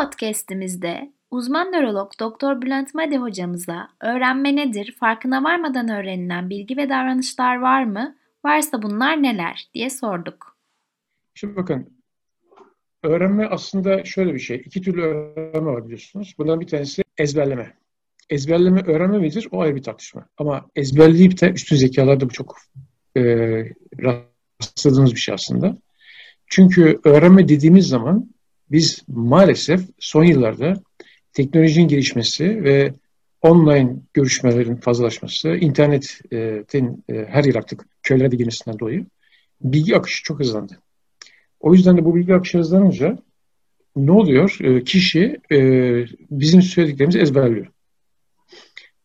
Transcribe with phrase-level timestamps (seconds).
[0.00, 7.56] podcast'imizde uzman nörolog Doktor Bülent Madi hocamıza öğrenme nedir, farkına varmadan öğrenilen bilgi ve davranışlar
[7.56, 10.56] var mı, varsa bunlar neler diye sorduk.
[11.34, 11.90] Şimdi bakın,
[13.02, 14.62] öğrenme aslında şöyle bir şey.
[14.66, 16.34] İki türlü öğrenme var biliyorsunuz.
[16.38, 17.74] Bundan bir tanesi ezberleme.
[18.30, 19.48] Ezberleme öğrenme midir?
[19.50, 20.26] O ayrı bir tartışma.
[20.38, 22.56] Ama ezberleyip de üstün zekalarda bu çok
[23.16, 23.22] e,
[24.62, 25.76] rastladığımız bir şey aslında.
[26.46, 28.30] Çünkü öğrenme dediğimiz zaman
[28.70, 30.82] biz maalesef son yıllarda
[31.32, 32.94] teknolojinin gelişmesi ve
[33.42, 39.06] online görüşmelerin fazlalaşması, internetin e, her yer artık köylerde girmesinden dolayı
[39.60, 40.78] bilgi akışı çok hızlandı.
[41.60, 43.18] O yüzden de bu bilgi akışı hızlanınca
[43.96, 44.56] ne oluyor?
[44.60, 45.58] E, kişi e,
[46.30, 47.66] bizim söylediklerimizi ezberliyor.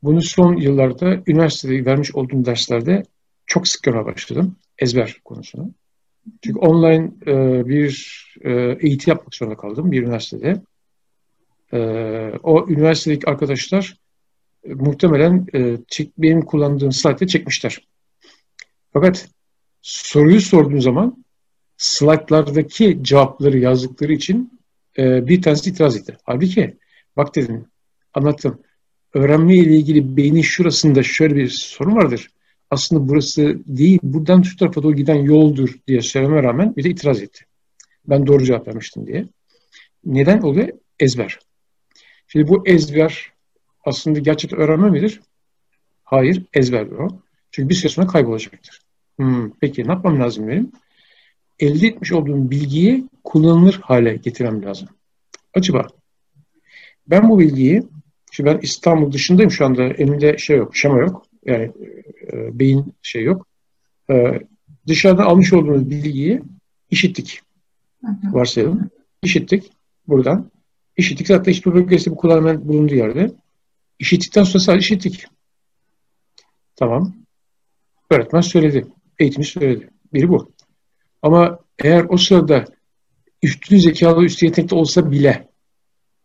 [0.03, 3.03] Bunu son yıllarda üniversitede vermiş olduğum derslerde
[3.45, 4.55] çok sık görmeye başladım.
[4.79, 5.73] Ezber konusunu.
[6.43, 10.61] Çünkü online e, bir e, eğitim yapmak zorunda kaldım bir üniversitede.
[11.73, 11.79] E,
[12.43, 13.97] o üniversitedeki arkadaşlar
[14.63, 17.87] e, muhtemelen e, çek, benim kullandığım slaytı çekmişler.
[18.93, 19.29] Fakat
[19.81, 21.25] soruyu sorduğum zaman
[21.77, 24.59] slaytlardaki cevapları yazdıkları için
[24.97, 26.17] e, bir tanesi itiraz etti.
[26.23, 26.77] Halbuki
[27.17, 27.65] bak dedim
[28.13, 28.61] anlattım.
[29.13, 32.29] Öğrenme ile ilgili beynin şurasında şöyle bir sorun vardır
[32.75, 37.21] aslında burası değil, buradan şu tarafa doğru giden yoldur diye söylememe rağmen bir de itiraz
[37.21, 37.45] etti.
[38.07, 39.27] Ben doğru cevap vermiştim diye.
[40.05, 40.69] Neden oluyor?
[40.99, 41.39] Ezber.
[42.27, 43.31] Şimdi bu ezber
[43.85, 45.21] aslında gerçekten öğrenme midir?
[46.03, 47.07] Hayır, ezber o.
[47.51, 48.81] Çünkü bir süre sonra kaybolacaktır.
[49.17, 50.71] Hmm, peki ne yapmam lazım benim?
[51.59, 54.87] Elde etmiş olduğum bilgiyi kullanılır hale getirmem lazım.
[55.53, 55.87] Acaba
[57.07, 57.83] ben bu bilgiyi,
[58.31, 61.25] şimdi ben İstanbul dışındayım şu anda, elimde şey yok, şema yok.
[61.45, 61.71] Yani
[62.33, 63.47] e, beyin şey yok.
[64.09, 64.39] E,
[64.87, 66.41] dışarıdan almış olduğumuz bilgiyi
[66.89, 67.41] işittik.
[68.23, 68.89] Varsayalım.
[69.23, 69.71] İşittik
[70.07, 70.51] buradan.
[70.97, 71.27] İşittik.
[71.27, 73.31] Zaten işte bölgesi bu kullanımın bulunduğu yerde.
[73.99, 75.25] İşittikten sonra sadece işittik.
[76.75, 77.13] Tamam.
[78.09, 78.87] Öğretmen söyledi.
[79.19, 79.89] Eğitimci söyledi.
[80.13, 80.51] Biri bu.
[81.21, 82.65] Ama eğer o sırada
[83.43, 85.47] üstün zekalı, üstün yetenekli olsa bile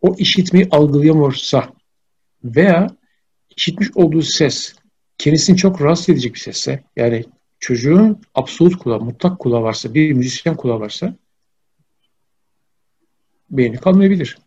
[0.01, 1.73] o işitmeyi algılayamıyorsa
[2.45, 2.87] veya
[3.57, 4.75] işitmiş olduğu ses
[5.21, 7.25] kendisini çok rahatsız edecek bir sesse yani
[7.59, 11.15] çocuğun absolut kulağı, mutlak kulağı varsa, bir müzisyen kulağı varsa
[13.51, 14.39] beyni kalmayabilir.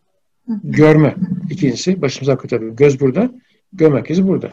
[0.64, 1.16] Görme.
[1.50, 2.76] İkincisi başımıza tabii.
[2.76, 3.30] Göz burada,
[3.72, 4.52] göz merkezi burada.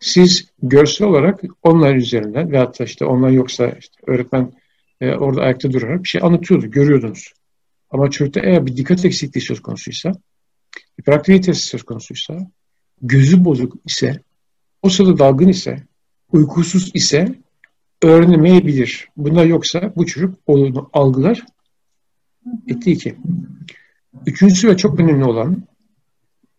[0.00, 4.52] Siz görsel olarak online üzerinden ve hatta işte online yoksa işte öğretmen
[5.00, 7.32] e, orada ayakta durarak bir şey anlatıyordu, görüyordunuz.
[7.90, 10.12] Ama çocukta eğer bir dikkat eksikliği söz konusuysa,
[11.00, 12.50] hiperaktivitesi söz konusuysa,
[13.02, 14.20] gözü bozuk ise
[14.86, 15.82] o sırada dalgın ise,
[16.32, 17.34] uykusuz ise
[18.02, 19.08] öğrenemeyebilir.
[19.16, 21.46] Bunlar yoksa bu çocuk onu algılar.
[22.68, 23.16] Etti iki.
[24.26, 25.62] Üçüncüsü ve çok önemli olan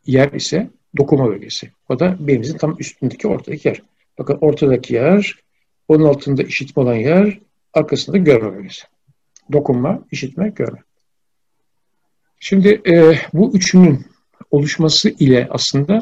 [0.05, 1.71] yer ise dokuma bölgesi.
[1.89, 3.81] O da beynimizin tam üstündeki ortadaki yer.
[4.19, 5.35] Bakın ortadaki yer,
[5.87, 7.39] onun altında işitme olan yer,
[7.73, 8.83] arkasında görme bölgesi.
[9.51, 10.79] Dokunma, işitme, görme.
[12.39, 14.05] Şimdi e, bu üçünün
[14.51, 16.01] oluşması ile aslında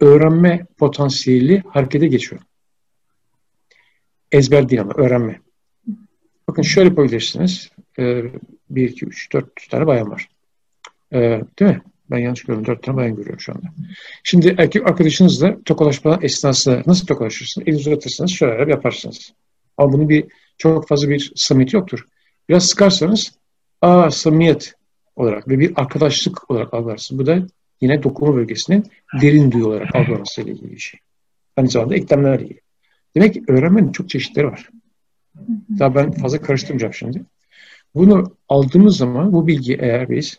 [0.00, 2.42] öğrenme potansiyeli harekete geçiyor.
[4.32, 5.40] Ezber değil ama öğrenme.
[6.48, 7.70] Bakın şöyle yapabilirsiniz.
[7.98, 8.22] Ee,
[8.70, 10.28] 1, 2, 3, 4 tane bayan var.
[11.12, 11.82] Ee, değil mi?
[12.10, 12.66] Ben yanlış görüyorum.
[12.66, 13.66] 4 tane bayan görüyorum şu anda.
[14.24, 17.68] Şimdi erkek arkadaşınızla tokalaşma esnasında nasıl tokalaşırsınız?
[17.68, 19.32] Elinizi uzatırsınız, şöyle yaparsınız.
[19.76, 20.24] Ama bunun bir
[20.58, 22.04] çok fazla bir samimiyet yoktur.
[22.48, 23.32] Biraz sıkarsanız
[23.82, 24.74] aa samimiyet
[25.16, 27.18] olarak ve bir arkadaşlık olarak algılarsınız.
[27.20, 27.46] Bu da
[27.80, 28.84] yine dokuma bölgesinin
[29.22, 31.00] derin duyu olarak algılaması ile ilgili bir şey.
[31.56, 32.60] Aynı zamanda eklemlerle ilgili.
[33.14, 34.68] Demek ki öğrenmenin çok çeşitleri var.
[35.78, 37.22] Daha ben fazla karıştırmayacağım şimdi.
[37.94, 40.38] Bunu aldığımız zaman bu bilgi eğer biz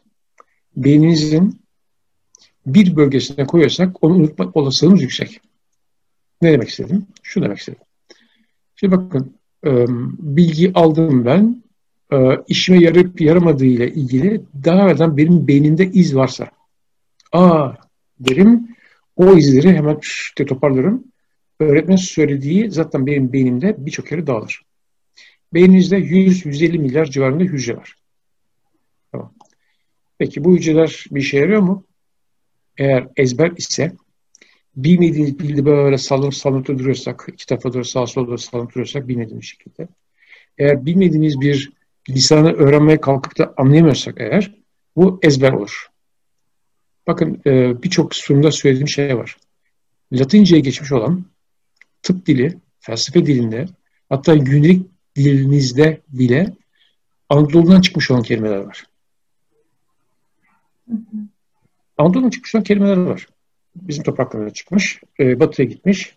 [0.76, 1.62] beyninizin
[2.66, 5.42] bir bölgesine koyuyorsak onu unutma olasılığımız yüksek.
[6.42, 7.06] Ne demek istedim?
[7.24, 7.80] Şu demek istedim.
[8.76, 9.36] Şimdi bakın
[10.20, 11.64] bilgi aldım ben
[12.48, 16.48] işime yarayıp yaramadığı ile ilgili daha evvelden benim beynimde iz varsa
[17.32, 17.74] aa
[18.20, 18.68] derim
[19.16, 21.04] o izleri hemen işte toparlarım.
[21.60, 24.62] Öğretmen söylediği zaten benim beynimde birçok yere dağılır.
[25.54, 27.96] Beyninizde 100-150 milyar civarında hücre var.
[29.12, 29.34] Tamam.
[30.18, 31.86] Peki bu hücreler bir işe yarıyor mu?
[32.78, 33.92] Eğer ezber ise
[34.76, 39.46] bilmediğiniz bildi böyle sallanıp sallanıp duruyorsak, iki tarafa doğru sağa sola doğru sallanıp duruyorsak bilmediğimiz
[39.46, 39.88] şekilde.
[40.58, 41.72] Eğer bilmediğimiz bir
[42.10, 44.56] lisanı öğrenmeye kalkıp da anlayamıyorsak eğer
[44.96, 45.91] bu ezber olur.
[47.08, 49.38] Bakın e, birçok sunumda söylediğim şey var.
[50.14, 51.26] Latince'ye geçmiş olan
[52.04, 53.66] tıp dili, felsefe dilinde
[54.10, 56.54] hatta günlük dilinizde bile
[57.30, 58.84] Anadolu'dan çıkmış olan kelimeler var.
[61.98, 63.28] Anadolu'dan çıkmış olan kelimeler var.
[63.76, 66.16] Bizim topraklarına çıkmış, e, batıya gitmiş.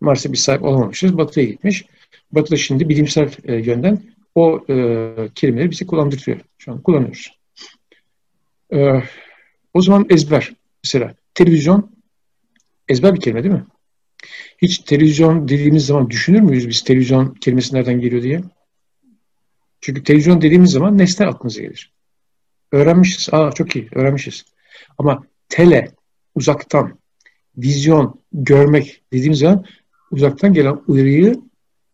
[0.00, 1.18] Maalesef bir sahip olamamışız.
[1.18, 1.84] Batıya gitmiş.
[2.32, 4.02] Batı'da şimdi bilimsel e, yönden
[4.34, 6.40] o e, kelimeleri bize kullandırıyor.
[6.58, 7.38] Şu an kullanıyoruz.
[8.72, 9.02] E,
[9.74, 10.52] o zaman ezber.
[10.84, 11.90] Mesela televizyon
[12.88, 13.66] ezber bir kelime değil mi?
[14.62, 18.42] Hiç televizyon dediğimiz zaman düşünür müyüz biz televizyon kelimesi nereden geliyor diye?
[19.80, 21.92] Çünkü televizyon dediğimiz zaman nesne aklımıza gelir.
[22.72, 23.28] Öğrenmişiz.
[23.32, 24.44] Aa çok iyi öğrenmişiz.
[24.98, 25.94] Ama tele,
[26.34, 26.98] uzaktan,
[27.56, 29.64] vizyon, görmek dediğimiz zaman
[30.10, 31.40] uzaktan gelen uyarıyı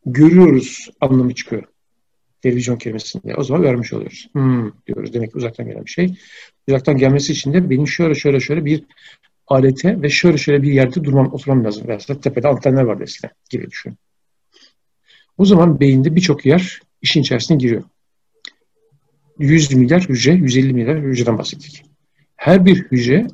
[0.06, 1.64] görüyoruz anlamı çıkıyor.
[2.46, 3.34] Televizyon kelimesinde.
[3.34, 4.28] O zaman vermiş oluyoruz.
[4.32, 5.12] Hmm, diyoruz.
[5.12, 6.14] Demek ki uzaktan gelen bir şey.
[6.68, 8.84] Uzaktan gelmesi için de benim şöyle şöyle şöyle bir
[9.46, 11.88] alete ve şöyle şöyle bir yerde durmam, oturmam lazım.
[11.88, 13.94] Veya tepede antenler vardı eskiden gibi düşün.
[15.38, 17.82] O zaman beyinde birçok yer işin içerisine giriyor.
[19.38, 21.82] 100 milyar hücre, 150 milyar hücreden bahsettik.
[22.36, 23.26] Her bir hücre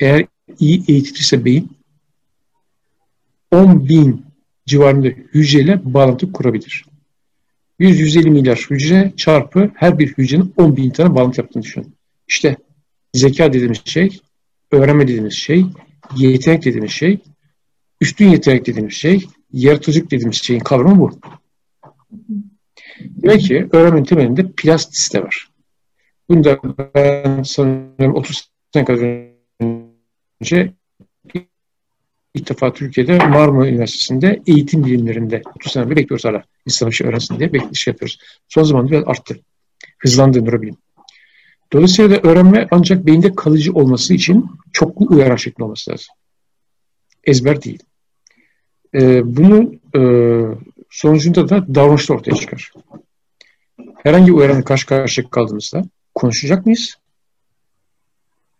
[0.00, 0.26] eğer
[0.58, 1.76] iyi eğitilirse beyin
[3.50, 4.26] 10 bin
[4.66, 6.95] civarında hücreyle bağlantı kurabilir.
[7.80, 11.96] 100-150 milyar hücre çarpı her bir hücrenin 10 bin tane bağlantı yaptığını düşünün.
[12.28, 12.56] İşte
[13.14, 14.20] zeka dediğimiz şey,
[14.70, 15.64] öğrenme dediğimiz şey,
[16.16, 17.18] yetenek dediğimiz şey,
[18.00, 21.20] üstün yetenek dediğimiz şey, yaratıcılık dediğimiz şeyin kavramı bu.
[23.00, 25.48] Demek ki öğrenmenin temelinde plastisite var.
[26.28, 26.60] Bunu da
[26.94, 29.26] ben sanırım 30 sene kadar
[30.40, 30.72] önce
[32.36, 37.52] ilk defa Türkiye'de Marmara Üniversitesi'nde eğitim bilimlerinde 30 sene bekliyoruz hala insan işi öğrensin diye
[37.52, 38.18] bekliş yapıyoruz.
[38.48, 39.40] Son zamanlarda biraz arttı.
[39.98, 40.76] Hızlandı nörobilim.
[41.72, 46.14] Dolayısıyla öğrenme ancak beyinde kalıcı olması için çoklu uyaran şeklinde olması lazım.
[47.24, 47.82] Ezber değil.
[48.94, 50.00] Ee, bunun e,
[50.90, 52.72] sonucunda da davranışlar ortaya çıkar.
[54.02, 55.84] Herhangi uyaranla karşı karşıya kaldığımızda
[56.14, 56.96] konuşacak mıyız?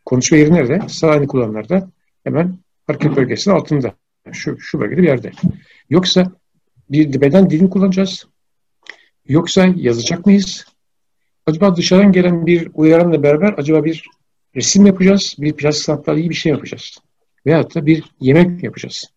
[0.05, 0.81] Konuşma yeri nerede?
[0.89, 1.91] Sağ elini kullananlarda
[2.25, 3.95] hemen hareket bölgesinin altında.
[4.33, 5.33] Şu, şu bölgede bir yerde.
[5.91, 6.33] Yoksa
[6.91, 8.27] bir beden dilini kullanacağız.
[9.29, 10.65] Yoksa yazacak mıyız?
[11.47, 14.09] Acaba dışarıdan gelen bir uyaranla beraber acaba bir
[14.57, 15.37] resim yapacağız?
[15.39, 16.99] Bir plastik sanatlarla iyi bir şey yapacağız.
[17.47, 19.11] Veyahut da bir yemek yapacağız?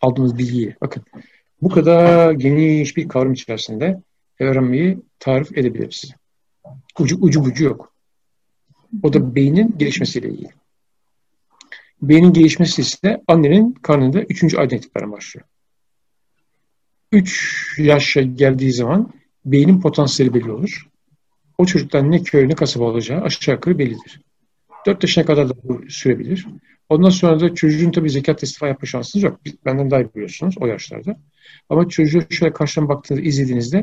[0.00, 0.76] Aldığımız bilgiyi.
[0.80, 1.02] Bakın
[1.62, 4.02] bu kadar geniş bir kavram içerisinde
[4.40, 6.14] öğrenmeyi tarif edebiliriz.
[6.98, 7.94] Ucu, ucu bucu yok.
[9.02, 10.48] O da beynin gelişmesiyle ilgili.
[12.02, 14.54] Beynin gelişmesi ise annenin karnında 3.
[14.54, 15.46] aydan itibaren başlıyor.
[17.12, 19.12] 3 yaşa geldiği zaman
[19.44, 20.86] beynin potansiyeli belli olur.
[21.58, 24.20] O çocuktan ne köy ne kasaba olacağı aşağı yukarı bellidir.
[24.86, 26.46] 4 yaşına kadar da bu sürebilir.
[26.88, 29.40] Ondan sonra da çocuğun tabii zekat testi yapma şansınız yok.
[29.64, 31.16] Benden daha iyi biliyorsunuz o yaşlarda.
[31.68, 33.82] Ama çocuğu şöyle karşıdan baktığınızda, izlediğinizde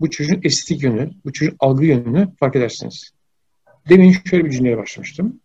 [0.00, 3.10] bu çocuğun estetik yönü, bu çocuğun algı yönünü fark edersiniz.
[3.88, 5.40] Demin şöyle bir cümleye başlamıştım.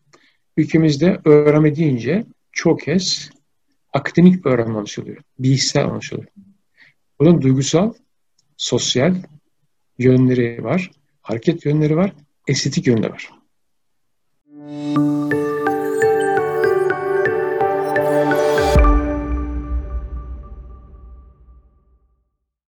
[0.58, 3.30] Ülkemizde öğrenme deyince çok kez
[3.94, 5.18] akademik öğrenme anlaşılıyor.
[5.40, 6.28] Bilişsel anlaşılıyor.
[7.20, 7.94] Bunun duygusal,
[8.58, 9.16] sosyal
[9.98, 10.92] yönleri var,
[11.22, 12.14] hareket yönleri var,
[12.48, 13.30] estetik yönleri var.